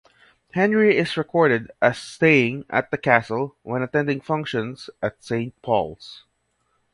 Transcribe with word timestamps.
Henry 0.55 0.97
is 0.97 1.15
recorded 1.15 1.69
as 1.79 1.99
staying 1.99 2.65
at 2.71 2.89
the 2.89 2.97
castle 2.97 3.55
when 3.61 3.83
attending 3.83 4.19
functions 4.19 4.89
at 4.99 5.23
Saint 5.23 5.53
Paul's. 5.61 6.23